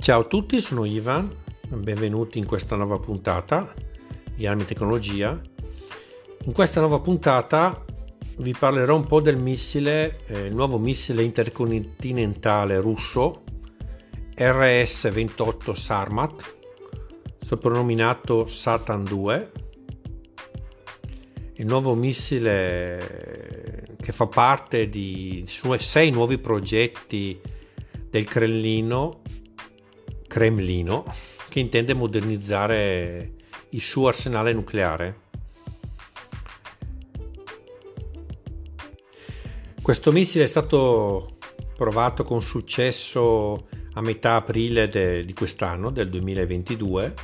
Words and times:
Ciao 0.00 0.20
a 0.20 0.24
tutti, 0.24 0.60
sono 0.60 0.84
Ivan, 0.84 1.28
benvenuti 1.68 2.38
in 2.38 2.46
questa 2.46 2.76
nuova 2.76 2.98
puntata 2.98 3.74
di 4.32 4.46
Armi 4.46 4.64
Tecnologia. 4.64 5.38
In 6.44 6.52
questa 6.52 6.80
nuova 6.80 7.00
puntata 7.00 7.84
vi 8.38 8.54
parlerò 8.56 8.94
un 8.94 9.06
po' 9.06 9.20
del 9.20 9.36
missile, 9.36 10.20
eh, 10.26 10.46
il 10.46 10.54
nuovo 10.54 10.78
missile 10.78 11.24
intercontinentale 11.24 12.80
russo 12.80 13.42
RS-28 14.36 15.74
Sarmat, 15.74 16.56
soprannominato 17.44 18.46
Satan 18.46 19.02
2, 19.02 19.52
il 21.54 21.66
nuovo 21.66 21.94
missile 21.94 23.96
che 24.00 24.12
fa 24.12 24.26
parte 24.26 24.88
di 24.88 25.44
sei 25.46 26.12
nuovi 26.12 26.38
progetti 26.38 27.38
del 28.08 28.24
Cremlino, 28.24 29.20
Cremlino 30.28 31.04
che 31.48 31.58
intende 31.58 31.94
modernizzare 31.94 33.32
il 33.70 33.80
suo 33.80 34.06
arsenale 34.06 34.52
nucleare. 34.52 35.26
Questo 39.82 40.12
missile 40.12 40.44
è 40.44 40.46
stato 40.46 41.38
provato 41.74 42.22
con 42.22 42.42
successo 42.42 43.68
a 43.94 44.00
metà 44.00 44.34
aprile 44.34 44.88
de, 44.88 45.24
di 45.24 45.32
quest'anno, 45.32 45.90
del 45.90 46.10
2022. 46.10 47.14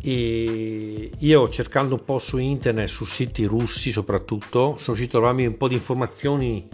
E 0.00 1.10
io 1.16 1.48
cercando 1.50 1.94
un 1.94 2.04
po' 2.04 2.18
su 2.18 2.38
internet, 2.38 2.88
su 2.88 3.04
siti 3.04 3.44
russi 3.44 3.90
soprattutto, 3.90 4.76
sono 4.78 4.96
riuscito 4.96 5.18
a 5.18 5.20
trovarmi 5.20 5.46
un 5.46 5.56
po' 5.56 5.68
di 5.68 5.74
informazioni 5.74 6.68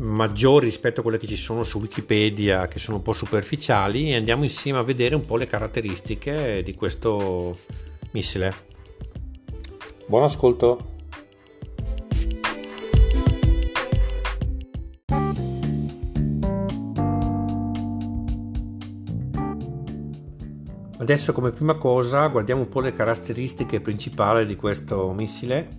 maggiori 0.00 0.64
rispetto 0.66 1.00
a 1.00 1.02
quelle 1.02 1.18
che 1.18 1.26
ci 1.26 1.36
sono 1.36 1.62
su 1.62 1.78
Wikipedia, 1.78 2.68
che 2.68 2.78
sono 2.78 2.96
un 2.98 3.02
po' 3.02 3.12
superficiali, 3.12 4.10
e 4.10 4.16
andiamo 4.16 4.42
insieme 4.42 4.78
a 4.78 4.82
vedere 4.82 5.14
un 5.14 5.24
po' 5.24 5.36
le 5.36 5.46
caratteristiche 5.46 6.62
di 6.62 6.74
questo 6.74 7.58
missile. 8.12 8.68
Buon 10.06 10.24
ascolto! 10.24 10.88
Adesso 20.98 21.32
come 21.32 21.50
prima 21.50 21.74
cosa 21.74 22.26
guardiamo 22.28 22.60
un 22.60 22.68
po' 22.68 22.80
le 22.80 22.92
caratteristiche 22.92 23.80
principali 23.80 24.46
di 24.46 24.54
questo 24.54 25.12
missile. 25.12 25.78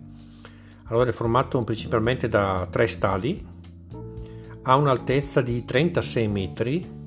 Allora 0.87 1.09
è 1.09 1.13
formato 1.13 1.63
principalmente 1.63 2.27
da 2.27 2.67
tre 2.69 2.87
stadi, 2.87 3.59
ha 4.63 4.75
un'altezza 4.75 5.41
di 5.41 5.65
36 5.65 6.27
metri, 6.27 6.99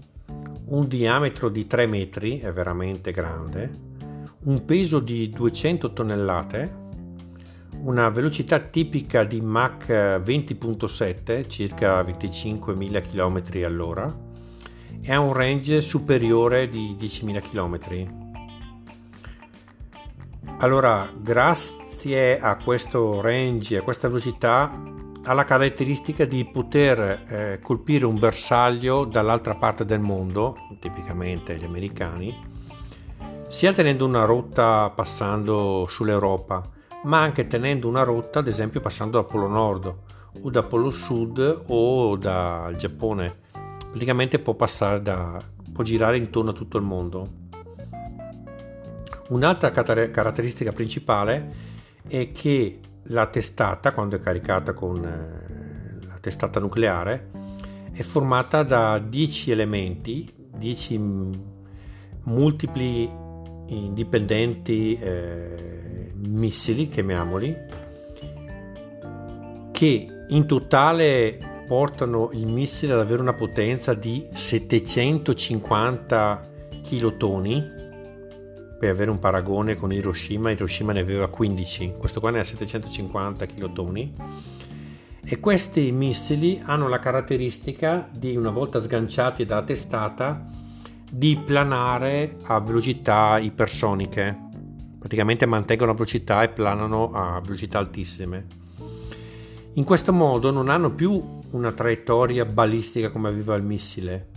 un 0.66 0.88
diametro 0.88 1.48
di 1.48 1.66
3 1.66 1.86
metri, 1.86 2.38
è 2.40 2.52
veramente 2.52 3.12
grande, 3.12 3.82
un 4.44 4.64
peso 4.64 4.98
di 4.98 5.30
200 5.30 5.92
tonnellate, 5.92 6.82
una 7.82 8.08
velocità 8.08 8.58
tipica 8.58 9.24
di 9.24 9.40
Mach 9.40 9.88
20.7, 9.88 11.46
circa 11.46 12.02
25.000 12.02 13.02
km 13.02 13.64
all'ora, 13.64 14.12
e 15.00 15.12
ha 15.12 15.20
un 15.20 15.32
range 15.32 15.80
superiore 15.80 16.68
di 16.68 16.96
10.000 16.98 17.40
km. 17.40 18.22
Allora, 20.58 21.12
grazie 21.16 22.40
a 22.40 22.56
questo 22.56 23.20
range, 23.20 23.76
a 23.76 23.82
questa 23.82 24.08
velocità, 24.08 24.72
ha 25.24 25.32
la 25.32 25.44
caratteristica 25.44 26.24
di 26.24 26.44
poter 26.44 27.24
eh, 27.26 27.58
colpire 27.62 28.04
un 28.04 28.18
bersaglio 28.18 29.04
dall'altra 29.04 29.54
parte 29.54 29.84
del 29.84 30.00
mondo, 30.00 30.56
tipicamente 30.80 31.56
gli 31.56 31.64
americani, 31.64 32.52
sia 33.48 33.72
tenendo 33.72 34.04
una 34.04 34.24
rotta 34.24 34.90
passando 34.90 35.86
sull'Europa, 35.88 36.62
ma 37.04 37.20
anche 37.20 37.46
tenendo 37.46 37.88
una 37.88 38.02
rotta, 38.02 38.40
ad 38.40 38.48
esempio, 38.48 38.80
passando 38.80 39.18
dal 39.18 39.26
Polo 39.26 39.48
Nord 39.48 39.94
o 40.42 40.50
dal 40.50 40.66
Polo 40.66 40.90
Sud 40.90 41.64
o 41.66 42.16
dal 42.16 42.74
Giappone 42.76 43.42
praticamente 43.94 44.40
può 44.40 44.54
passare 44.54 45.00
da 45.00 45.40
può 45.72 45.84
girare 45.84 46.16
intorno 46.16 46.50
a 46.50 46.52
tutto 46.52 46.78
il 46.78 46.82
mondo. 46.82 47.42
Un'altra 49.28 49.70
caratteristica 49.70 50.72
principale 50.72 51.52
è 52.08 52.32
che 52.32 52.80
la 53.08 53.26
testata, 53.26 53.92
quando 53.92 54.16
è 54.16 54.18
caricata 54.18 54.72
con 54.72 55.04
eh, 55.04 56.06
la 56.06 56.16
testata 56.20 56.58
nucleare, 56.60 57.30
è 57.92 58.00
formata 58.02 58.62
da 58.62 58.98
10 58.98 59.50
elementi, 59.50 60.32
10 60.56 61.00
multipli 62.24 63.10
indipendenti 63.66 64.98
eh, 64.98 66.12
missili, 66.14 66.88
chiamiamoli, 66.88 67.54
che 69.70 70.08
in 70.28 70.46
totale 70.46 71.38
portano 71.66 72.30
il 72.32 72.46
missile 72.46 72.94
ad 72.94 73.00
avere 73.00 73.20
una 73.22 73.34
potenza 73.34 73.94
di 73.94 74.26
750 74.32 76.48
kilotoni 76.82 77.73
per 78.84 78.92
avere 78.92 79.10
un 79.10 79.18
paragone 79.18 79.76
con 79.76 79.92
Hiroshima 79.92 80.50
Hiroshima 80.50 80.92
ne 80.92 81.00
aveva 81.00 81.28
15 81.28 81.94
questo 81.98 82.20
qua 82.20 82.30
ne 82.30 82.40
ha 82.40 82.44
750 82.44 83.46
kilotoni 83.46 84.14
e 85.26 85.40
questi 85.40 85.90
missili 85.90 86.60
hanno 86.62 86.86
la 86.86 86.98
caratteristica 86.98 88.06
di 88.12 88.36
una 88.36 88.50
volta 88.50 88.78
sganciati 88.78 89.46
dalla 89.46 89.62
testata 89.62 90.46
di 91.10 91.40
planare 91.42 92.36
a 92.42 92.60
velocità 92.60 93.38
ipersoniche. 93.38 94.38
Praticamente 94.98 95.46
mantengono 95.46 95.92
la 95.92 95.96
velocità 95.96 96.42
e 96.42 96.50
planano 96.50 97.10
a 97.12 97.40
velocità 97.40 97.78
altissime. 97.78 98.46
In 99.74 99.84
questo 99.84 100.12
modo 100.12 100.50
non 100.50 100.68
hanno 100.68 100.90
più 100.90 101.40
una 101.52 101.72
traiettoria 101.72 102.44
balistica 102.44 103.10
come 103.10 103.28
aveva 103.28 103.54
il 103.54 103.62
missile. 103.62 104.28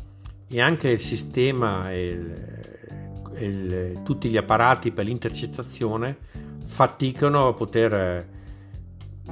E 0.48 0.62
anche 0.62 0.88
il 0.88 1.00
sistema 1.00 1.92
e, 1.92 2.77
il, 3.40 4.02
tutti 4.04 4.30
gli 4.30 4.38
apparati 4.38 4.92
per 4.92 5.06
l'intercettazione 5.06 6.18
faticano 6.66 7.48
a 7.48 7.54
poter 7.54 8.28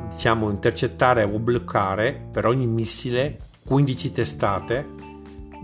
diciamo 0.09 0.49
intercettare 0.49 1.23
o 1.23 1.39
bloccare 1.39 2.27
per 2.31 2.45
ogni 2.45 2.67
missile 2.67 3.39
15 3.65 4.11
testate 4.11 5.05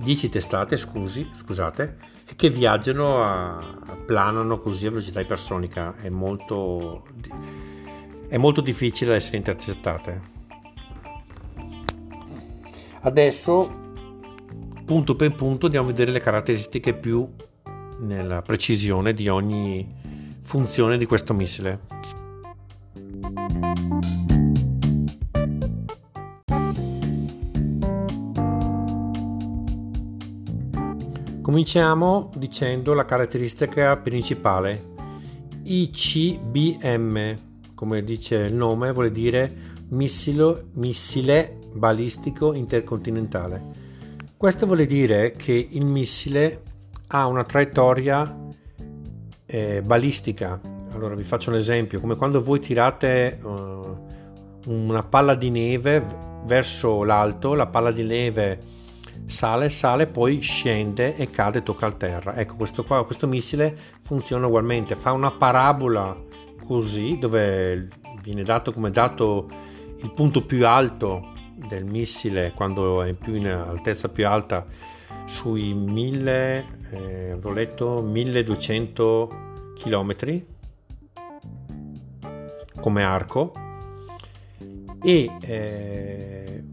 10 0.02 0.29
testate 0.29 0.78
scusi, 0.78 1.29
scusate 1.35 1.97
e 2.28 2.35
che 2.35 2.50
viaggiano 2.50 3.24
a, 3.24 3.75
planano 4.06 4.59
così 4.59 4.88
a 4.88 4.90
velocità 4.90 5.19
ipersonica. 5.19 5.96
È 5.96 6.09
molto 6.09 7.03
è 8.28 8.38
molto 8.38 8.62
difficile 8.62 9.16
essere 9.16 9.38
intercettate. 9.38 10.29
Adesso, 13.02 13.79
punto 14.85 15.16
per 15.16 15.35
punto, 15.35 15.66
andiamo 15.66 15.88
a 15.88 15.91
vedere 15.91 16.12
le 16.12 16.19
caratteristiche 16.19 16.94
più 16.94 17.29
nella 18.01 18.41
precisione 18.41 19.13
di 19.13 19.28
ogni 19.28 19.88
funzione 20.41 20.97
di 20.97 21.06
questo 21.06 21.34
missile. 21.34 21.79
Cominciamo 31.41 32.31
dicendo 32.38 32.94
la 32.94 33.03
caratteristica 33.03 33.97
principale. 33.97 34.90
ICBM, 35.63 37.38
come 37.75 38.03
dice 38.03 38.35
il 38.35 38.53
nome, 38.53 38.91
vuol 38.94 39.11
dire 39.11 39.53
missile, 39.90 40.67
missile 40.73 41.59
balistico 41.73 42.53
intercontinentale. 42.53 43.61
Questo 44.37 44.66
vuol 44.66 44.85
dire 44.85 45.34
che 45.34 45.67
il 45.72 45.85
missile 45.85 46.61
ha 47.13 47.25
una 47.28 47.43
traiettoria 47.43 48.37
eh, 49.46 49.81
balistica. 49.81 50.59
Allora 50.93 51.16
vi 51.16 51.23
faccio 51.23 51.49
un 51.49 51.58
esempio, 51.58 51.99
come 51.99 52.16
quando 52.16 52.41
voi 52.41 52.59
tirate 52.59 53.40
uh, 53.41 54.08
una 54.67 55.03
palla 55.03 55.35
di 55.35 55.49
neve 55.49 56.05
verso 56.46 57.03
l'alto, 57.03 57.53
la 57.53 57.67
palla 57.67 57.91
di 57.91 58.03
neve 58.03 58.59
sale, 59.25 59.69
sale, 59.69 60.08
poi 60.08 60.40
scende 60.40 61.16
e 61.16 61.29
cade 61.29 61.63
tocca 61.63 61.87
a 61.87 61.91
terra. 61.91 62.35
Ecco, 62.35 62.55
questo, 62.55 62.84
qua, 62.84 63.05
questo 63.05 63.28
missile 63.28 63.78
funziona 63.99 64.47
ugualmente, 64.47 64.96
fa 64.96 65.11
una 65.11 65.31
parabola 65.31 66.16
così, 66.66 67.17
dove 67.17 67.90
viene 68.22 68.43
dato 68.43 68.72
come 68.72 68.91
dato 68.91 69.49
il 70.02 70.11
punto 70.14 70.46
più 70.46 70.66
alto 70.66 71.34
del 71.67 71.85
missile 71.85 72.53
quando 72.55 73.03
è 73.03 73.14
più 73.14 73.35
in 73.35 73.47
altezza 73.47 74.09
più 74.09 74.28
alta 74.28 74.66
sui 75.26 75.73
1000 75.73 76.66
eh, 76.91 77.32
avevo 77.32 77.52
letto 77.52 78.02
1200 78.02 79.29
km 79.76 80.44
come 82.79 83.03
arco 83.03 83.53
e 85.03 85.32
eh, 85.41 86.64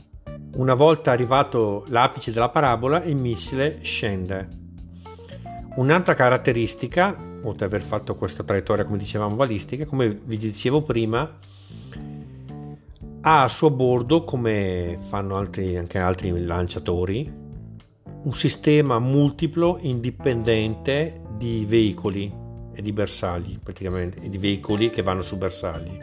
Una 0.58 0.74
volta 0.74 1.12
arrivato 1.12 1.84
l'apice 1.88 2.32
della 2.32 2.48
parabola, 2.48 3.04
il 3.04 3.14
missile 3.14 3.78
scende. 3.82 4.48
Un'altra 5.76 6.14
caratteristica, 6.14 7.16
oltre 7.42 7.66
ad 7.66 7.72
aver 7.72 7.82
fatto 7.82 8.16
questa 8.16 8.42
traiettoria, 8.42 8.84
come 8.84 8.98
dicevamo, 8.98 9.36
balistica, 9.36 9.86
come 9.86 10.08
vi 10.24 10.36
dicevo 10.36 10.82
prima, 10.82 11.38
ha 13.20 13.42
a 13.44 13.48
suo 13.48 13.70
bordo, 13.70 14.24
come 14.24 14.98
fanno 15.00 15.36
altri, 15.36 15.76
anche 15.76 15.98
altri 15.98 16.44
lanciatori, 16.44 17.37
un 18.22 18.34
sistema 18.34 18.98
multiplo 18.98 19.78
indipendente 19.80 21.20
di 21.36 21.64
veicoli 21.66 22.32
e 22.74 22.82
di 22.82 22.92
bersagli, 22.92 23.58
praticamente, 23.58 24.28
di 24.28 24.38
veicoli 24.38 24.90
che 24.90 25.02
vanno 25.02 25.22
su 25.22 25.36
bersagli. 25.36 25.98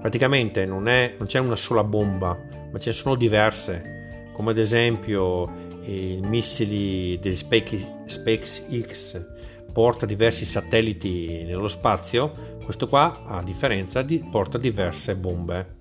Praticamente 0.00 0.66
non, 0.66 0.88
è, 0.88 1.14
non 1.16 1.26
c'è 1.26 1.38
una 1.38 1.56
sola 1.56 1.82
bomba, 1.82 2.38
ma 2.70 2.78
ce 2.78 2.90
ne 2.90 2.94
sono 2.94 3.14
diverse, 3.14 4.30
come 4.32 4.50
ad 4.50 4.58
esempio 4.58 5.72
i 5.84 6.20
missili 6.22 7.18
del 7.18 7.36
SpaceX 7.36 9.24
porta 9.72 10.06
diversi 10.06 10.44
satelliti 10.44 11.42
nello 11.44 11.68
spazio, 11.68 12.58
questo 12.62 12.88
qua 12.88 13.24
a 13.26 13.42
differenza 13.42 14.02
di, 14.02 14.24
porta 14.30 14.56
diverse 14.56 15.16
bombe. 15.16 15.76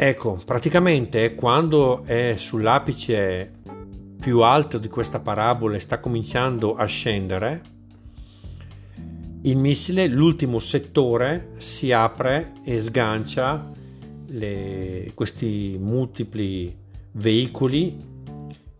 Ecco, 0.00 0.40
praticamente 0.44 1.34
quando 1.34 2.04
è 2.04 2.34
sull'apice 2.36 3.50
più 4.20 4.42
alto 4.42 4.78
di 4.78 4.86
questa 4.86 5.18
parabola 5.18 5.74
e 5.74 5.80
sta 5.80 5.98
cominciando 5.98 6.76
a 6.76 6.84
scendere, 6.84 7.62
il 9.42 9.56
missile, 9.56 10.06
l'ultimo 10.06 10.60
settore, 10.60 11.54
si 11.56 11.90
apre 11.90 12.52
e 12.62 12.78
sgancia 12.78 13.72
le, 14.26 15.10
questi 15.14 15.76
multipli 15.80 16.76
veicoli 17.10 18.00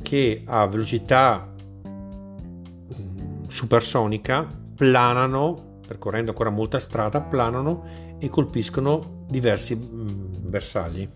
che 0.00 0.42
a 0.44 0.66
velocità 0.66 1.52
mm, 1.88 3.48
supersonica 3.48 4.46
planano, 4.76 5.80
percorrendo 5.84 6.30
ancora 6.30 6.50
molta 6.50 6.78
strada, 6.78 7.20
planano 7.20 8.16
e 8.20 8.28
colpiscono 8.28 9.24
diversi 9.28 9.74
mm, 9.74 10.27
bersagli. 10.48 11.08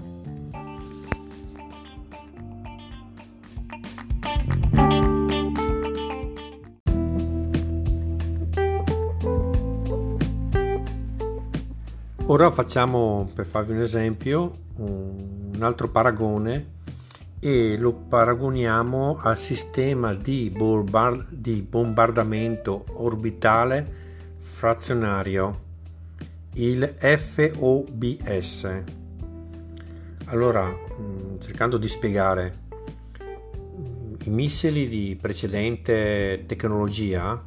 Ora 12.27 12.51
facciamo, 12.51 13.31
per 13.35 13.45
farvi 13.45 13.73
un 13.73 13.81
esempio, 13.81 14.59
un 14.77 15.59
altro 15.61 15.91
paragone 15.91 16.81
e 17.39 17.77
lo 17.77 17.93
paragoniamo 17.93 19.19
al 19.21 19.37
sistema 19.37 20.15
di, 20.15 20.51
bombardamento 20.51 22.87
orbitale 22.95 24.01
frazionario, 24.37 25.61
il 26.55 26.95
FOBS. 26.97 29.02
Allora, 30.33 30.67
mm, 30.67 31.41
cercando 31.41 31.77
di 31.77 31.89
spiegare, 31.89 32.61
mm, 33.23 34.15
i 34.25 34.31
missili 34.31 34.89
di 34.89 35.17
precedente 35.21 36.45
tecnologia, 36.47 37.39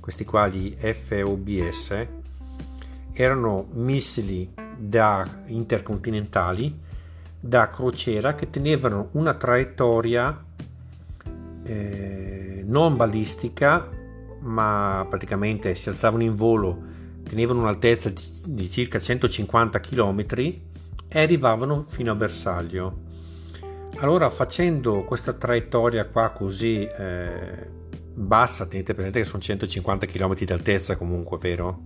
questi 0.00 0.26
qua 0.26 0.50
di 0.50 0.76
FOBS, 0.78 2.06
erano 3.14 3.68
missili 3.72 4.52
da 4.76 5.26
intercontinentali 5.46 6.78
da 7.40 7.70
crociera 7.70 8.34
che 8.34 8.50
tenevano 8.50 9.08
una 9.12 9.32
traiettoria 9.32 10.44
eh, 11.62 12.64
non 12.66 12.96
balistica 12.96 13.88
ma 14.40 15.06
praticamente 15.08 15.74
si 15.74 15.88
alzavano 15.88 16.22
in 16.22 16.34
volo 16.34 16.82
tenevano 17.22 17.60
un'altezza 17.60 18.08
di, 18.08 18.22
di 18.46 18.70
circa 18.70 18.98
150 18.98 19.80
km 19.80 20.26
e 21.14 21.22
arrivavano 21.22 21.84
fino 21.86 22.12
a 22.12 22.14
bersaglio 22.14 23.02
allora 23.98 24.28
facendo 24.28 25.04
questa 25.04 25.32
traiettoria 25.32 26.06
qua 26.06 26.30
così 26.30 26.84
eh, 26.84 27.68
bassa 28.12 28.66
tenete 28.66 28.92
presente 28.92 29.20
che 29.20 29.24
sono 29.24 29.40
150 29.40 30.06
km 30.06 30.34
di 30.34 30.52
altezza 30.52 30.96
comunque 30.96 31.38
vero 31.38 31.82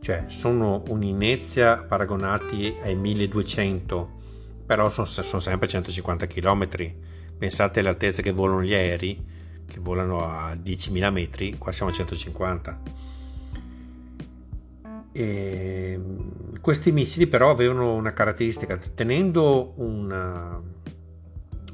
cioè 0.00 0.24
sono 0.26 0.82
un'inezia 0.88 1.76
paragonati 1.78 2.76
ai 2.82 2.96
1200 2.96 4.22
però 4.66 4.88
sono, 4.88 5.06
sono 5.06 5.40
sempre 5.40 5.68
150 5.68 6.26
km. 6.26 6.68
Pensate 7.36 7.80
alle 7.80 7.90
altezze 7.90 8.22
che 8.22 8.30
volano 8.30 8.62
gli 8.62 8.72
aerei, 8.72 9.22
che 9.66 9.78
volano 9.78 10.24
a 10.24 10.52
10.000 10.52 11.10
metri, 11.12 11.58
qua 11.58 11.72
siamo 11.72 11.90
a 11.90 11.94
150. 11.94 12.80
E 15.12 16.00
questi 16.64 16.92
missili 16.92 17.26
però 17.26 17.50
avevano 17.50 17.92
una 17.92 18.14
caratteristica, 18.14 18.78
tenendo 18.94 19.74
una, 19.76 20.58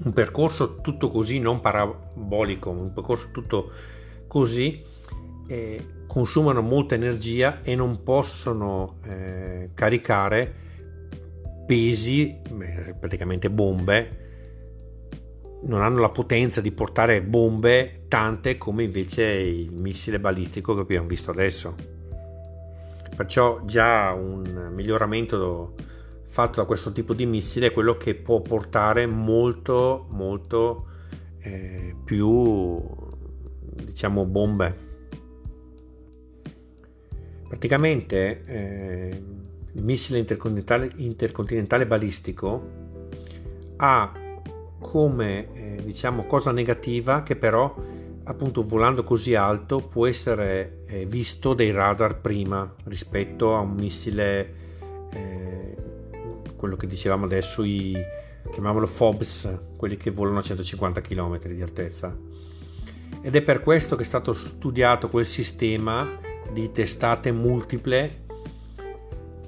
un 0.04 0.12
percorso 0.12 0.80
tutto 0.80 1.10
così, 1.10 1.38
non 1.38 1.60
parabolico, 1.60 2.70
un 2.70 2.92
percorso 2.92 3.28
tutto 3.30 3.70
così, 4.26 4.82
eh, 5.46 5.86
consumano 6.08 6.60
molta 6.60 6.96
energia 6.96 7.60
e 7.62 7.76
non 7.76 8.02
possono 8.02 8.96
eh, 9.04 9.70
caricare 9.74 10.54
pesi, 11.68 12.40
praticamente 12.98 13.48
bombe, 13.48 14.18
non 15.66 15.82
hanno 15.82 16.00
la 16.00 16.10
potenza 16.10 16.60
di 16.60 16.72
portare 16.72 17.22
bombe 17.22 18.06
tante 18.08 18.58
come 18.58 18.82
invece 18.82 19.22
il 19.22 19.72
missile 19.72 20.18
balistico 20.18 20.74
che 20.74 20.80
abbiamo 20.80 21.06
visto 21.06 21.30
adesso. 21.30 21.99
Perciò 23.20 23.60
già 23.66 24.12
un 24.12 24.70
miglioramento 24.72 25.74
fatto 26.28 26.62
da 26.62 26.66
questo 26.66 26.90
tipo 26.90 27.12
di 27.12 27.26
missile 27.26 27.66
è 27.66 27.70
quello 27.70 27.98
che 27.98 28.14
può 28.14 28.40
portare 28.40 29.04
molto 29.04 30.06
molto 30.08 30.86
eh, 31.40 31.94
più 32.02 32.80
diciamo 33.84 34.24
bombe. 34.24 34.74
Praticamente 37.46 38.42
eh, 38.46 39.22
il 39.70 39.82
missile 39.84 40.18
intercontinentale, 40.18 40.90
intercontinentale 40.94 41.86
balistico 41.86 42.68
ha 43.76 44.14
come 44.78 45.52
eh, 45.52 45.82
diciamo 45.82 46.24
cosa 46.24 46.52
negativa 46.52 47.22
che 47.22 47.36
però 47.36 47.74
appunto 48.24 48.62
volando 48.62 49.02
così 49.02 49.34
alto 49.34 49.78
può 49.78 50.06
essere 50.06 50.82
eh, 50.86 51.06
visto 51.06 51.54
dai 51.54 51.70
radar 51.70 52.20
prima 52.20 52.72
rispetto 52.84 53.54
a 53.54 53.60
un 53.60 53.72
missile 53.72 54.54
eh, 55.12 55.76
quello 56.56 56.76
che 56.76 56.86
dicevamo 56.86 57.24
adesso 57.24 57.62
i 57.62 57.96
chiamiamolo 58.50 58.86
FOBS 58.86 59.48
quelli 59.76 59.96
che 59.96 60.10
volano 60.10 60.38
a 60.38 60.42
150 60.42 61.00
km 61.00 61.38
di 61.48 61.62
altezza. 61.62 62.14
Ed 63.22 63.34
è 63.34 63.42
per 63.42 63.60
questo 63.60 63.96
che 63.96 64.02
è 64.02 64.06
stato 64.06 64.32
studiato 64.32 65.08
quel 65.08 65.26
sistema 65.26 66.08
di 66.52 66.70
testate 66.72 67.32
multiple 67.32 68.28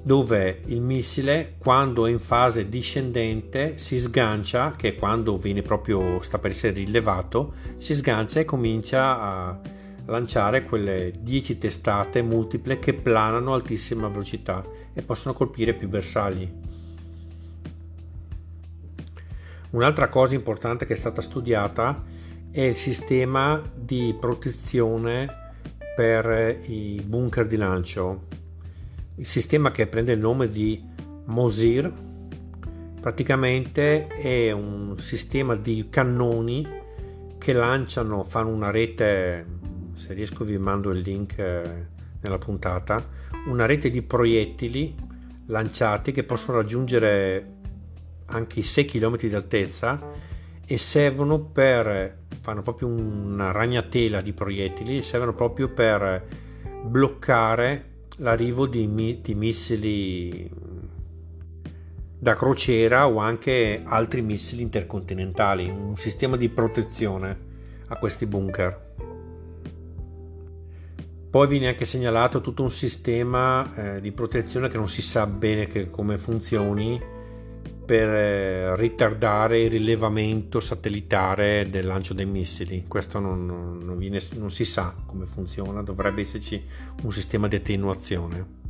dove 0.03 0.61
il 0.65 0.81
missile 0.81 1.55
quando 1.57 2.05
è 2.05 2.11
in 2.11 2.19
fase 2.19 2.67
discendente 2.67 3.77
si 3.77 3.97
sgancia, 3.97 4.75
che 4.75 4.89
è 4.89 4.95
quando 4.95 5.37
viene 5.37 5.61
proprio 5.61 6.21
sta 6.21 6.37
per 6.39 6.51
essere 6.51 6.73
rilevato, 6.73 7.53
si 7.77 7.93
sgancia 7.93 8.41
e 8.41 8.45
comincia 8.45 9.19
a 9.19 9.59
lanciare 10.05 10.65
quelle 10.65 11.13
10 11.17 11.57
testate 11.57 12.21
multiple 12.21 12.79
che 12.79 12.93
planano 12.93 13.53
a 13.53 13.55
altissima 13.55 14.09
velocità 14.09 14.61
e 14.93 15.01
possono 15.01 15.33
colpire 15.33 15.73
più 15.73 15.87
bersagli. 15.87 16.51
Un'altra 19.69 20.09
cosa 20.09 20.35
importante 20.35 20.85
che 20.85 20.93
è 20.93 20.97
stata 20.97 21.21
studiata 21.21 22.03
è 22.51 22.61
il 22.61 22.75
sistema 22.75 23.59
di 23.73 24.13
protezione 24.19 25.53
per 25.95 26.59
i 26.65 27.01
bunker 27.03 27.47
di 27.47 27.55
lancio 27.55 28.32
il 29.15 29.25
sistema 29.25 29.71
che 29.71 29.87
prende 29.87 30.13
il 30.13 30.19
nome 30.19 30.49
di 30.49 30.81
Mosir 31.25 31.91
praticamente 32.99 34.07
è 34.07 34.51
un 34.51 34.97
sistema 34.97 35.55
di 35.55 35.87
cannoni 35.89 36.65
che 37.37 37.51
lanciano, 37.51 38.23
fanno 38.23 38.49
una 38.49 38.71
rete, 38.71 39.45
se 39.93 40.13
riesco 40.13 40.45
vi 40.45 40.57
mando 40.57 40.91
il 40.91 40.99
link 40.99 41.37
eh, 41.37 41.87
nella 42.21 42.37
puntata, 42.37 43.05
una 43.47 43.65
rete 43.65 43.89
di 43.89 44.01
proiettili 44.01 44.95
lanciati 45.47 46.13
che 46.13 46.23
possono 46.23 46.59
raggiungere 46.59 47.51
anche 48.27 48.59
i 48.59 48.63
6 48.63 48.85
km 48.85 49.17
di 49.17 49.35
altezza 49.35 49.99
e 50.65 50.77
servono 50.77 51.39
per, 51.39 52.19
fanno 52.39 52.61
proprio 52.61 52.87
una 52.87 53.51
ragnatela 53.51 54.21
di 54.21 54.31
proiettili, 54.31 55.01
servono 55.01 55.33
proprio 55.33 55.67
per 55.67 56.25
bloccare 56.85 57.92
l'arrivo 58.17 58.67
di, 58.67 59.19
di 59.21 59.35
missili 59.35 60.49
da 62.19 62.35
crociera 62.35 63.07
o 63.07 63.17
anche 63.17 63.81
altri 63.83 64.21
missili 64.21 64.61
intercontinentali, 64.61 65.69
un 65.69 65.97
sistema 65.97 66.37
di 66.37 66.47
protezione 66.49 67.37
a 67.87 67.97
questi 67.97 68.25
bunker. 68.25 68.91
Poi 71.29 71.47
viene 71.47 71.67
anche 71.67 71.85
segnalato 71.85 72.41
tutto 72.41 72.61
un 72.63 72.71
sistema 72.71 73.73
eh, 73.75 74.01
di 74.01 74.11
protezione 74.11 74.69
che 74.69 74.77
non 74.77 74.87
si 74.87 75.01
sa 75.01 75.25
bene 75.25 75.65
che, 75.65 75.89
come 75.89 76.17
funzioni 76.17 77.01
per 77.85 78.07
eh, 78.09 78.75
ritardare 78.75 79.61
il 79.61 79.69
rilevamento 79.69 80.59
satellitare 80.59 81.69
del 81.69 81.85
lancio 81.85 82.13
dei 82.13 82.25
missili. 82.25 82.85
Questo 82.87 83.19
non, 83.19 83.45
non, 83.45 83.97
viene, 83.97 84.19
non 84.35 84.51
si 84.51 84.65
sa 84.65 84.95
come 85.05 85.25
funziona, 85.25 85.81
dovrebbe 85.81 86.21
esserci 86.21 86.63
un 87.03 87.11
sistema 87.11 87.47
di 87.47 87.57
attenuazione. 87.57 88.61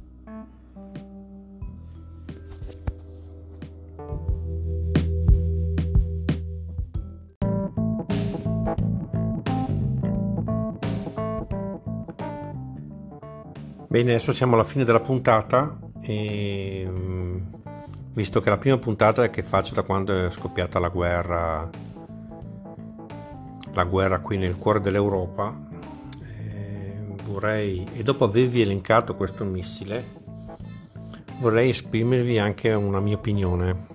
Bene, 13.93 14.09
adesso 14.09 14.31
siamo 14.31 14.55
alla 14.55 14.63
fine 14.63 14.85
della 14.85 14.99
puntata 14.99 15.77
e 16.01 16.83
mm, 16.89 17.37
visto 18.13 18.39
che 18.39 18.49
la 18.49 18.57
prima 18.57 18.77
puntata 18.77 19.29
che 19.29 19.43
faccio 19.43 19.73
da 19.73 19.83
quando 19.83 20.25
è 20.25 20.29
scoppiata 20.29 20.79
la 20.79 20.89
guerra 20.89 21.69
la 23.73 23.83
guerra 23.83 24.19
qui 24.19 24.37
nel 24.37 24.57
cuore 24.57 24.79
dell'Europa 24.79 25.55
eh, 26.21 27.05
vorrei 27.23 27.87
e 27.93 28.03
dopo 28.03 28.25
avervi 28.25 28.61
elencato 28.61 29.15
questo 29.15 29.43
missile 29.43 30.21
vorrei 31.43 31.69
esprimervi 31.69 32.39
anche 32.39 32.71
una 32.71 33.01
mia 33.01 33.17
opinione. 33.17 33.91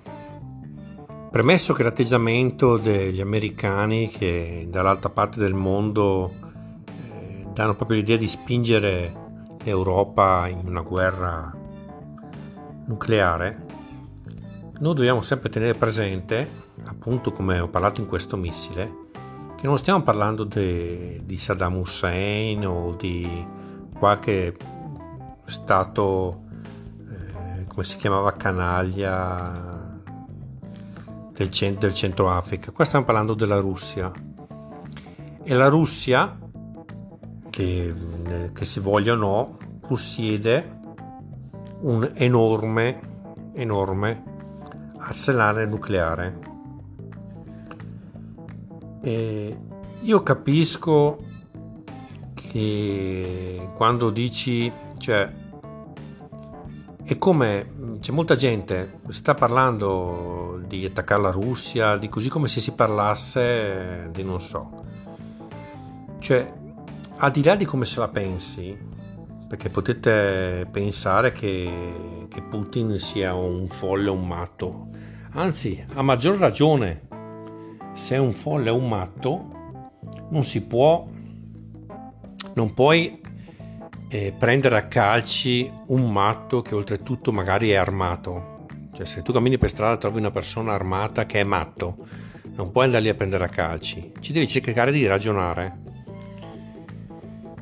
Premesso 1.31 1.73
che 1.73 1.83
l'atteggiamento 1.83 2.77
degli 2.77 3.23
americani 3.23 4.09
che 4.09 4.67
dall'altra 4.69 5.09
parte 5.09 5.39
del 5.39 5.55
mondo 5.55 6.35
eh, 6.85 7.47
danno 7.53 7.75
proprio 7.75 7.99
l'idea 7.99 8.19
di 8.19 8.29
spingere 8.29 9.15
l'Europa 9.63 10.47
in 10.49 10.61
una 10.65 10.83
guerra 10.83 11.55
nucleare, 12.87 13.67
noi 14.79 14.95
dobbiamo 14.95 15.23
sempre 15.23 15.49
tenere 15.49 15.75
presente, 15.75 16.49
appunto 16.85 17.33
come 17.33 17.59
ho 17.59 17.69
parlato 17.69 18.01
in 18.01 18.07
questo 18.07 18.37
missile, 18.37 19.07
che 19.57 19.67
non 19.67 19.77
stiamo 19.77 20.03
parlando 20.03 20.45
de, 20.45 21.21
di 21.25 21.37
Saddam 21.37 21.77
Hussein 21.79 22.65
o 22.65 22.93
di 22.93 23.47
qualche 23.99 24.57
stato, 25.47 26.43
eh, 27.09 27.67
come 27.67 27.85
si 27.85 27.97
chiamava, 27.97 28.33
canaglia 28.35 30.01
del, 31.33 31.51
cent- 31.51 31.81
del 31.81 31.95
centro 31.95 32.31
Africa. 32.31 32.71
Qua 32.71 32.85
stiamo 32.85 33.05
parlando 33.05 33.35
della 33.35 33.59
Russia. 33.59 34.13
E 35.43 35.55
la 35.55 35.69
Russia 35.69 36.39
che, 37.51 37.95
che 38.53 38.65
si 38.65 38.79
voglia 38.79 39.15
o 39.15 39.17
no, 39.17 39.57
possiede 39.81 40.77
un 41.81 42.09
enorme, 42.15 43.01
enorme 43.55 44.37
arsenale 44.99 45.67
nucleare. 45.67 46.39
E 49.03 49.59
io 50.01 50.23
capisco 50.23 51.25
che 52.35 53.69
quando 53.75 54.11
dici, 54.11 54.71
cioè, 54.99 55.33
è 57.05 57.19
come 57.19 57.77
c'è 58.01 58.13
molta 58.13 58.35
gente 58.35 59.01
sta 59.09 59.35
parlando 59.35 60.61
di 60.67 60.85
attaccare 60.85 61.23
la 61.23 61.31
Russia, 61.31 61.97
di 61.97 62.09
così 62.09 62.29
come 62.29 62.49
se 62.49 62.61
si 62.61 62.73
parlasse 62.73 64.09
di 64.13 64.23
non 64.23 64.41
so. 64.41 64.85
Cioè, 66.19 66.53
al 67.17 67.31
di 67.31 67.43
là 67.43 67.57
di 67.57 67.65
come 67.65 67.85
se 67.85 67.99
la 67.99 68.09
pensi, 68.09 68.79
perché 69.49 69.71
potete 69.71 70.69
pensare 70.71 71.33
che, 71.33 72.27
che 72.29 72.43
Putin 72.43 72.99
sia 72.99 73.35
un 73.35 73.67
folle 73.67 74.11
o 74.11 74.13
un 74.13 74.27
matto, 74.27 74.89
anzi, 75.33 75.83
a 75.95 76.03
maggior 76.03 76.37
ragione, 76.37 77.09
se 77.95 78.17
è 78.17 78.19
un 78.19 78.33
folle 78.33 78.69
o 78.69 78.77
un 78.77 78.89
matto, 78.89 79.49
non 80.29 80.45
si 80.45 80.63
può, 80.63 81.09
non 82.53 82.75
puoi 82.75 83.21
eh, 84.09 84.35
prendere 84.39 84.77
a 84.77 84.87
calci 84.87 85.71
un 85.87 86.13
matto 86.13 86.61
che 86.61 86.75
oltretutto 86.75 87.33
magari 87.33 87.71
è 87.71 87.77
armato. 87.77 88.67
Cioè, 88.93 89.07
se 89.07 89.23
tu 89.23 89.33
cammini 89.33 89.57
per 89.57 89.71
strada 89.71 89.95
e 89.95 89.99
trovi 89.99 90.19
una 90.19 90.31
persona 90.31 90.75
armata 90.75 91.25
che 91.25 91.41
è 91.41 91.45
matto, 91.45 91.97
non 92.55 92.71
puoi 92.71 92.85
andare 92.85 93.05
lì 93.05 93.09
a 93.09 93.15
prendere 93.15 93.45
a 93.45 93.49
calci, 93.49 94.13
ci 94.21 94.33
devi 94.33 94.47
cercare 94.47 94.93
di 94.93 95.07
ragionare 95.07 95.87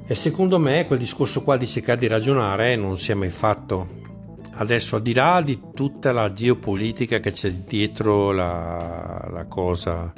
e 0.09 0.15
secondo 0.15 0.61
me 0.61 0.87
quel 0.87 1.01
discorso 1.01 1.43
qua 1.43 1.57
di 1.57 1.67
cercare 1.67 1.99
di 1.99 2.07
ragionare 2.07 2.77
non 2.77 2.97
si 2.97 3.11
è 3.11 3.15
mai 3.15 3.31
fatto. 3.31 4.05
Adesso 4.53 4.97
al 4.97 5.03
di 5.03 5.13
là 5.13 5.43
di 5.43 5.61
tutta 5.75 6.13
la 6.13 6.33
geopolitica 6.33 7.19
che 7.19 7.33
c'è 7.33 7.53
dietro 7.53 8.31
la, 8.31 9.29
la 9.31 9.45
cosa, 9.47 10.13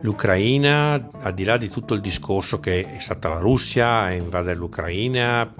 l'Ucraina, 0.00 1.10
al 1.20 1.34
di 1.34 1.44
là 1.44 1.58
di 1.58 1.68
tutto 1.68 1.92
il 1.92 2.00
discorso 2.00 2.58
che 2.58 2.96
è 2.96 2.98
stata 3.00 3.28
la 3.28 3.38
Russia 3.38 4.00
a 4.00 4.12
invadere 4.12 4.56
l'Ucraina 4.56 5.52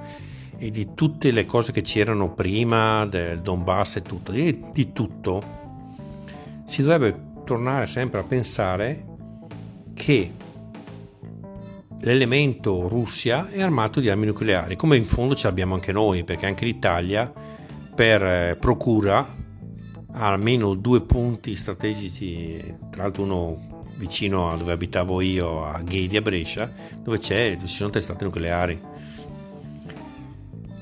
e 0.56 0.70
di 0.70 0.94
tutte 0.94 1.30
le 1.30 1.44
cose 1.44 1.72
che 1.72 1.82
c'erano 1.82 2.32
prima 2.32 3.04
del 3.06 3.40
Donbass 3.40 3.96
e 3.96 4.02
tutto, 4.02 4.32
di, 4.32 4.64
di 4.72 4.92
tutto, 4.92 5.42
si 6.64 6.82
dovrebbe 6.82 7.42
tornare 7.44 7.84
sempre 7.84 8.20
a 8.20 8.24
pensare 8.24 9.04
che 9.92 10.32
l'elemento 12.04 12.86
Russia 12.86 13.48
è 13.48 13.62
armato 13.62 13.98
di 13.98 14.10
armi 14.10 14.26
nucleari, 14.26 14.76
come 14.76 14.96
in 14.96 15.06
fondo 15.06 15.34
ce 15.34 15.46
l'abbiamo 15.46 15.74
anche 15.74 15.92
noi, 15.92 16.22
perché 16.22 16.46
anche 16.46 16.64
l'Italia 16.64 17.32
per 17.94 18.22
eh, 18.22 18.56
procura 18.60 19.42
ha 20.16 20.26
almeno 20.26 20.74
due 20.74 21.00
punti 21.00 21.56
strategici, 21.56 22.62
tra 22.90 23.04
l'altro 23.04 23.22
uno 23.22 23.86
vicino 23.96 24.50
a 24.50 24.56
dove 24.56 24.72
abitavo 24.72 25.20
io, 25.20 25.64
a 25.64 25.80
Ghedi 25.80 26.16
a 26.16 26.20
Brescia, 26.20 26.70
dove, 27.02 27.18
c'è, 27.18 27.56
ci 27.58 27.66
sono 27.66 27.90
testate 27.90 28.24
nucleari. 28.24 28.80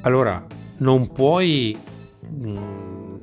Allora, 0.01 0.45
non 0.79 1.13
puoi 1.13 1.79
mh, 2.19 2.49
mm, 2.49 3.17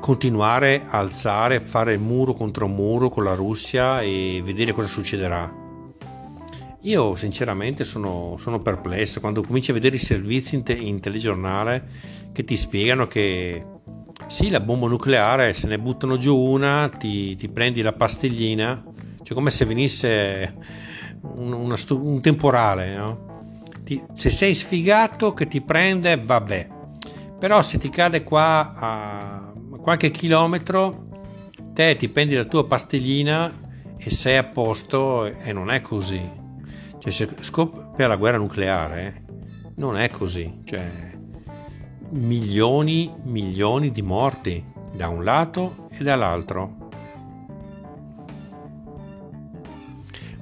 continuare 0.00 0.84
a 0.88 0.98
alzare, 0.98 1.60
fare 1.60 1.98
muro 1.98 2.32
contro 2.32 2.68
muro 2.68 3.08
con 3.08 3.24
la 3.24 3.34
Russia 3.34 4.00
e 4.02 4.40
vedere 4.44 4.72
cosa 4.72 4.86
succederà 4.86 5.57
io 6.82 7.16
sinceramente 7.16 7.84
sono, 7.84 8.36
sono, 8.38 8.60
perplesso 8.60 9.20
quando 9.20 9.42
cominci 9.42 9.70
a 9.70 9.74
vedere 9.74 9.96
i 9.96 10.00
servizi 10.00 10.54
in, 10.54 10.62
te, 10.62 10.74
in, 10.74 11.00
telegiornale 11.00 11.88
che 12.32 12.44
ti 12.44 12.56
spiegano 12.56 13.06
che 13.06 13.64
sì, 14.26 14.48
la 14.48 14.60
bomba 14.60 14.86
nucleare, 14.86 15.52
se 15.54 15.66
ne 15.66 15.78
buttano 15.78 16.18
giù 16.18 16.36
una, 16.36 16.88
ti, 16.88 17.34
ti 17.36 17.48
prendi 17.48 17.82
la 17.82 17.92
pastiglina, 17.92 18.84
cioè 19.22 19.34
come 19.34 19.50
se 19.50 19.64
venisse 19.64 20.54
un, 21.22 21.52
una, 21.52 21.76
un 21.90 22.20
temporale, 22.20 22.94
no? 22.94 23.26
ti, 23.88 24.02
se 24.12 24.28
sei 24.28 24.54
sfigato 24.54 25.32
che 25.32 25.48
ti 25.48 25.62
prende, 25.62 26.16
vabbè. 26.18 26.68
Però 27.38 27.62
se 27.62 27.78
ti 27.78 27.88
cade 27.88 28.22
qua 28.22 28.74
a 28.74 29.52
qualche 29.80 30.10
chilometro, 30.10 31.08
te 31.72 31.96
ti 31.96 32.08
prendi 32.10 32.34
la 32.34 32.44
tua 32.44 32.66
pastiglina 32.66 33.50
e 33.96 34.10
sei 34.10 34.36
a 34.36 34.44
posto 34.44 35.24
e 35.24 35.52
non 35.52 35.70
è 35.70 35.80
così. 35.80 36.46
Cioè, 36.98 37.12
se 37.12 37.28
scoppia 37.40 38.06
la 38.06 38.16
guerra 38.16 38.38
nucleare, 38.38 39.24
non 39.76 39.96
è 39.96 40.10
così. 40.10 40.62
Cioè, 40.64 41.16
milioni, 42.10 43.14
milioni 43.24 43.90
di 43.90 44.02
morti 44.02 44.64
da 44.92 45.08
un 45.08 45.24
lato 45.24 45.88
e 45.90 46.02
dall'altro. 46.02 46.86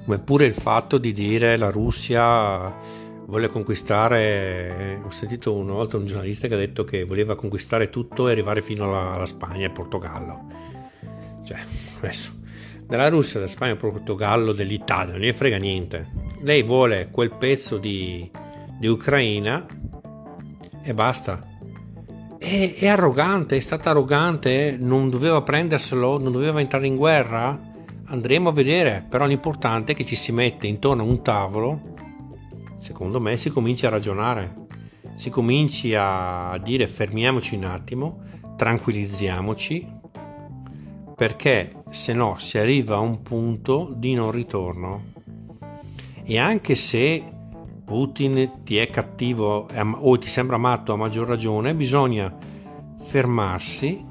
Come 0.03 0.19
pure 0.19 0.45
il 0.45 0.53
fatto 0.53 0.97
di 0.97 1.11
dire 1.11 1.57
la 1.57 1.69
Russia 1.69 2.73
vuole 3.25 3.49
conquistare, 3.49 5.01
ho 5.03 5.09
sentito 5.09 5.53
una 5.53 5.73
volta 5.73 5.97
un 5.97 6.05
giornalista 6.05 6.47
che 6.47 6.53
ha 6.53 6.57
detto 6.57 6.85
che 6.85 7.03
voleva 7.03 7.35
conquistare 7.35 7.89
tutto 7.89 8.27
e 8.27 8.31
arrivare 8.31 8.61
fino 8.61 8.85
alla, 8.85 9.11
alla 9.11 9.25
Spagna 9.25 9.63
e 9.63 9.65
al 9.65 9.73
Portogallo. 9.73 10.45
Cioè, 11.43 11.57
adesso, 11.97 12.31
dalla 12.87 13.09
Russia, 13.09 13.39
dalla 13.39 13.51
Spagna 13.51 13.73
al 13.73 13.77
Portogallo, 13.77 14.53
dell'Italia, 14.53 15.13
non 15.13 15.21
gli 15.21 15.31
frega 15.33 15.57
niente 15.57 16.25
lei 16.41 16.61
vuole 16.63 17.09
quel 17.11 17.31
pezzo 17.31 17.77
di, 17.77 18.29
di 18.79 18.87
Ucraina 18.87 19.65
e 20.83 20.93
basta. 20.93 21.45
È, 22.37 22.73
è, 22.77 22.87
arrogante, 22.87 23.55
è 23.55 23.59
stata 23.59 23.89
arrogante, 23.89 24.77
non 24.79 25.09
doveva 25.09 25.41
prenderselo, 25.41 26.19
non 26.19 26.31
doveva 26.31 26.59
entrare 26.59 26.87
in 26.87 26.95
guerra. 26.95 27.59
Andremo 28.05 28.49
a 28.49 28.53
vedere, 28.53 29.05
però 29.07 29.25
l'importante 29.25 29.91
è 29.91 29.95
che 29.95 30.05
ci 30.05 30.15
si 30.15 30.31
mette 30.31 30.67
intorno 30.67 31.01
a 31.01 31.05
un 31.05 31.21
tavolo, 31.21 31.95
secondo 32.77 33.19
me 33.19 33.35
si 33.35 33.49
comincia 33.49 33.87
a 33.87 33.91
ragionare, 33.91 34.67
si 35.15 35.29
cominci 35.29 35.93
a 35.93 36.57
dire 36.63 36.87
fermiamoci 36.87 37.55
un 37.55 37.65
attimo, 37.65 38.23
tranquillizziamoci 38.55 39.95
perché 41.17 41.76
se 41.89 42.13
no 42.13 42.37
si 42.37 42.57
arriva 42.57 42.95
a 42.95 42.99
un 42.99 43.21
punto 43.21 43.91
di 43.95 44.13
non 44.13 44.31
ritorno 44.31 45.03
e 46.23 46.37
anche 46.37 46.75
se 46.75 47.23
Putin 47.85 48.63
ti 48.63 48.77
è 48.77 48.89
cattivo 48.89 49.67
o 49.99 50.17
ti 50.17 50.27
sembra 50.27 50.57
matto 50.57 50.93
a 50.93 50.97
maggior 50.97 51.27
ragione 51.27 51.73
bisogna 51.73 52.35
fermarsi 53.05 54.05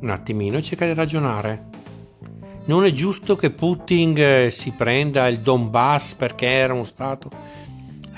un 0.00 0.10
attimino 0.10 0.56
e 0.56 0.62
cercare 0.62 0.92
di 0.92 0.98
ragionare 0.98 1.70
non 2.64 2.84
è 2.84 2.92
giusto 2.92 3.34
che 3.34 3.50
Putin 3.50 4.14
eh, 4.16 4.50
si 4.52 4.70
prenda 4.70 5.26
il 5.26 5.40
Donbass 5.40 6.14
perché 6.14 6.46
era 6.46 6.72
uno 6.72 6.84
Stato. 6.84 7.28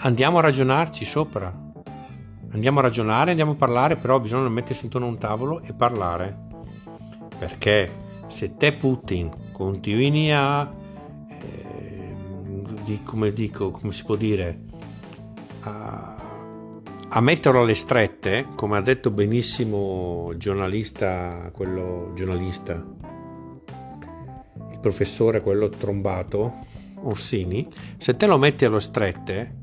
Andiamo 0.00 0.36
a 0.36 0.42
ragionarci 0.42 1.06
sopra. 1.06 1.50
Andiamo 2.52 2.80
a 2.80 2.82
ragionare, 2.82 3.30
andiamo 3.30 3.52
a 3.52 3.56
parlare, 3.56 3.96
però 3.96 4.20
bisogna 4.20 4.46
mettersi 4.50 4.84
intorno 4.84 5.06
a 5.06 5.10
un 5.10 5.18
tavolo 5.18 5.62
e 5.62 5.72
parlare. 5.72 6.36
Perché 7.38 7.90
se 8.34 8.56
te 8.56 8.72
Putin 8.72 9.30
continui 9.52 10.32
a, 10.32 10.68
eh, 11.28 13.00
come 13.04 13.32
dico, 13.32 13.70
come 13.70 13.92
si 13.92 14.02
può 14.02 14.16
dire, 14.16 14.58
a, 15.60 16.16
a 17.10 17.20
metterlo 17.20 17.60
alle 17.60 17.76
strette, 17.76 18.48
come 18.56 18.76
ha 18.76 18.80
detto 18.80 19.12
benissimo 19.12 20.30
il 20.32 20.38
giornalista, 20.38 21.48
quello 21.52 22.10
giornalista, 22.16 22.84
professore, 24.80 25.40
quello 25.40 25.68
trombato, 25.68 26.54
Orsini, 27.02 27.68
se 27.98 28.16
te 28.16 28.26
lo 28.26 28.36
metti 28.36 28.64
allo 28.64 28.80
strette, 28.80 29.54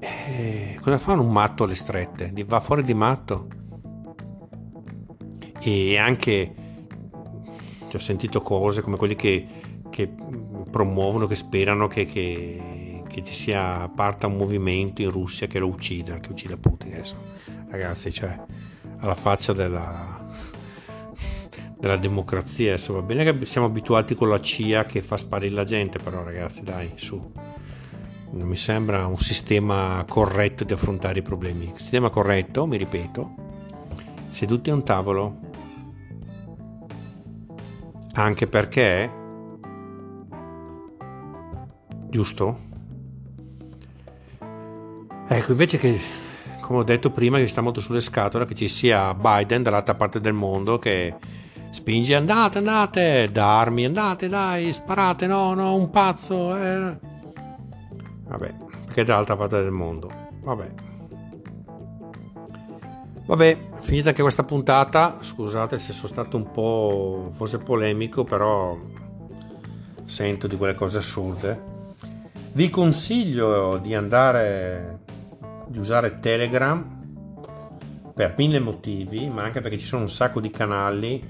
eh, 0.00 0.78
cosa 0.80 0.96
fa 0.96 1.12
un 1.12 1.30
matto 1.30 1.64
alle 1.64 1.74
strette? 1.74 2.32
Va 2.46 2.60
fuori 2.60 2.82
di 2.82 2.94
matto. 2.94 3.48
E 5.68 5.98
anche 5.98 6.54
ho 7.96 8.00
sentito 8.00 8.42
cose 8.42 8.82
come 8.82 8.96
quelli 8.96 9.16
che, 9.16 9.46
che 9.90 10.08
promuovono, 10.70 11.26
che 11.26 11.34
sperano 11.34 11.88
che, 11.88 12.04
che, 12.04 13.02
che, 13.08 13.24
ci 13.24 13.34
sia 13.34 13.88
parta 13.88 14.26
un 14.26 14.36
movimento 14.36 15.02
in 15.02 15.10
Russia 15.10 15.46
che 15.46 15.58
lo 15.58 15.66
uccida, 15.66 16.20
che 16.20 16.30
uccida 16.30 16.56
Putin. 16.56 16.92
Adesso, 16.92 17.16
ragazzi, 17.68 18.12
cioè, 18.12 18.38
alla 18.98 19.14
faccia 19.14 19.52
della, 19.52 20.24
della 21.78 21.96
democrazia. 21.96 22.74
Adesso 22.74 22.92
va 22.92 23.02
bene 23.02 23.24
che 23.24 23.46
siamo 23.46 23.66
abituati 23.66 24.14
con 24.14 24.28
la 24.28 24.40
CIA 24.40 24.84
che 24.84 25.00
fa 25.00 25.16
sparire 25.16 25.54
la 25.54 25.64
gente, 25.64 25.98
però 25.98 26.22
ragazzi 26.22 26.62
dai, 26.62 26.92
su. 26.94 27.32
Non 28.28 28.48
mi 28.48 28.56
sembra 28.56 29.06
un 29.06 29.18
sistema 29.18 30.04
corretto 30.06 30.64
di 30.64 30.72
affrontare 30.72 31.20
i 31.20 31.22
problemi. 31.22 31.66
Il 31.66 31.80
sistema 31.80 32.10
corretto, 32.10 32.66
mi 32.66 32.76
ripeto, 32.76 33.34
seduti 34.28 34.70
a 34.70 34.74
un 34.74 34.84
tavolo. 34.84 35.44
Anche 38.16 38.46
perché, 38.46 39.10
giusto? 42.08 42.60
Ecco, 45.28 45.50
invece 45.50 45.76
che, 45.76 46.00
come 46.60 46.78
ho 46.78 46.82
detto 46.82 47.10
prima, 47.10 47.38
che 47.38 47.46
sta 47.46 47.60
molto 47.60 47.80
sulle 47.80 48.00
scatole, 48.00 48.46
che 48.46 48.54
ci 48.54 48.68
sia 48.68 49.12
Biden 49.12 49.62
dall'altra 49.62 49.94
parte 49.94 50.18
del 50.18 50.32
mondo 50.32 50.78
che 50.78 51.14
Spingi, 51.70 52.14
andate, 52.14 52.56
andate, 52.56 53.28
da 53.30 53.60
armi, 53.60 53.84
andate, 53.84 54.30
dai, 54.30 54.72
sparate, 54.72 55.26
no, 55.26 55.52
no, 55.52 55.74
un 55.74 55.90
pazzo. 55.90 56.56
Eh. 56.56 56.98
Vabbè, 58.28 58.54
perché 58.86 59.04
dall'altra 59.04 59.36
parte 59.36 59.60
del 59.60 59.72
mondo. 59.72 60.10
Vabbè. 60.42 60.85
Vabbè, 63.26 63.58
finita 63.80 64.10
anche 64.10 64.22
questa 64.22 64.44
puntata, 64.44 65.16
scusate 65.18 65.78
se 65.78 65.92
sono 65.92 66.06
stato 66.06 66.36
un 66.36 66.48
po' 66.52 67.30
forse 67.32 67.58
polemico, 67.58 68.22
però 68.22 68.78
sento 70.04 70.46
di 70.46 70.56
quelle 70.56 70.74
cose 70.74 70.98
assurde. 70.98 71.60
Vi 72.52 72.70
consiglio 72.70 73.78
di 73.78 73.96
andare, 73.96 75.00
di 75.66 75.76
usare 75.76 76.20
Telegram 76.20 76.84
per 78.14 78.34
mille 78.38 78.60
motivi, 78.60 79.28
ma 79.28 79.42
anche 79.42 79.60
perché 79.60 79.78
ci 79.78 79.86
sono 79.86 80.02
un 80.02 80.08
sacco 80.08 80.38
di 80.38 80.50
canali 80.50 81.20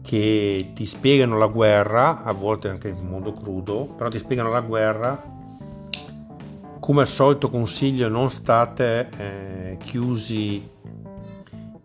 che 0.00 0.70
ti 0.74 0.86
spiegano 0.86 1.36
la 1.38 1.48
guerra, 1.48 2.22
a 2.22 2.30
volte 2.30 2.68
anche 2.68 2.90
in 2.90 3.08
modo 3.08 3.32
crudo, 3.32 3.86
però 3.96 4.08
ti 4.08 4.20
spiegano 4.20 4.50
la 4.50 4.60
guerra. 4.60 5.32
Come 6.78 7.00
al 7.00 7.08
solito 7.08 7.50
consiglio 7.50 8.08
non 8.08 8.30
state 8.30 9.08
eh, 9.16 9.76
chiusi 9.82 10.70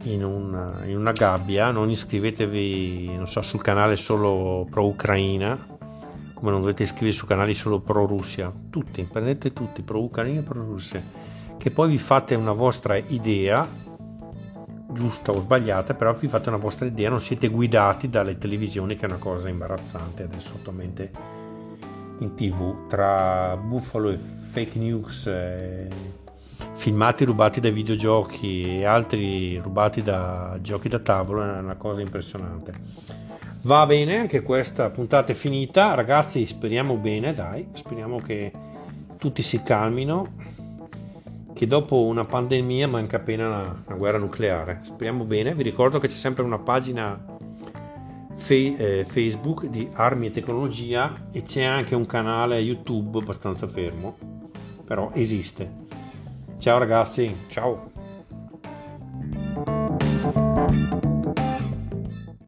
in 0.04 0.24
una, 0.24 0.82
in 0.86 0.98
una, 0.98 1.12
gabbia, 1.12 1.72
non 1.72 1.90
iscrivetevi 1.90 3.16
non 3.16 3.28
so, 3.28 3.42
sul 3.42 3.62
canale 3.62 3.96
solo 3.96 4.66
pro 4.70 4.86
Ucraina, 4.86 5.58
come 6.34 6.52
non 6.52 6.62
dovete 6.62 6.84
iscrivervi 6.84 7.14
su 7.14 7.26
canali 7.26 7.54
solo 7.54 7.80
pro 7.80 8.06
Russia, 8.06 8.52
tutti, 8.70 9.04
prendete 9.04 9.52
tutti 9.52 9.82
pro 9.82 10.02
Ucraina 10.02 10.40
e 10.40 10.44
pro 10.44 10.64
Russia, 10.64 11.02
che 11.58 11.72
poi 11.72 11.90
vi 11.90 11.98
fate 11.98 12.36
una 12.36 12.54
vostra 12.54 12.96
idea 12.96 13.68
giusta 14.92 15.32
o 15.32 15.40
sbagliata, 15.40 15.94
però 15.94 16.14
vi 16.14 16.28
fate 16.28 16.50
una 16.50 16.58
vostra 16.58 16.86
idea, 16.86 17.10
non 17.10 17.20
siete 17.20 17.50
guidati 17.50 18.10
dalle 18.10 18.38
televisioni, 18.38 18.96
che 18.96 19.06
è 19.06 19.10
una 19.10 19.18
cosa 19.18 19.50
imbarazzante 19.50 20.24
adesso 20.24 20.56
attualmente 20.56 21.12
in 22.20 22.34
tv, 22.36 22.88
tra 22.88 23.56
buffalo 23.58 24.10
e 24.10 24.18
fake 24.18 24.80
news, 24.80 25.28
eh, 25.28 25.88
filmati 26.74 27.26
rubati 27.26 27.60
dai 27.60 27.72
videogiochi 27.72 28.80
e 28.80 28.86
altri 28.86 29.58
rubati 29.58 30.02
da 30.02 30.58
giochi 30.62 30.90
da 30.90 31.00
tavolo, 31.00 31.44
è 31.44 31.60
una 31.60 31.76
cosa 31.76 32.02
impressionante. 32.02 32.74
Va 33.62 33.86
bene, 33.86 34.18
anche 34.18 34.42
questa 34.42 34.90
puntata 34.90 35.32
è 35.32 35.36
finita, 35.36 35.94
ragazzi, 35.94 36.46
speriamo 36.46 36.96
bene, 36.96 37.34
dai, 37.34 37.68
speriamo 37.74 38.18
che 38.20 38.52
tutti 39.18 39.42
si 39.42 39.62
calmino 39.62 40.58
che 41.54 41.68
dopo 41.68 42.06
una 42.06 42.24
pandemia 42.24 42.88
manca 42.88 43.18
appena 43.18 43.48
una, 43.48 43.84
una 43.86 43.98
guerra 43.98 44.18
nucleare. 44.18 44.80
Speriamo 44.84 45.26
bene. 45.26 45.54
Vi 45.54 45.64
ricordo 45.64 46.00
che 46.00 46.08
c'è 46.08 46.16
sempre 46.16 46.44
una 46.46 46.58
pagina 46.58 47.22
fe- 48.34 48.78
eh, 48.78 49.06
Facebook 49.06 49.66
di 49.66 49.90
armi 49.92 50.28
e 50.28 50.32
tecnologia 50.32 51.28
e 51.32 51.42
c'è 51.42 51.64
anche 51.64 51.96
un 51.96 52.06
canale 52.06 52.60
YouTube 52.60 53.20
abbastanza 53.20 53.68
fermo, 53.68 54.16
però 54.86 55.12
esiste. 55.14 55.88
Ciao 56.60 56.78
ragazzi, 56.78 57.46
ciao. 57.48 57.89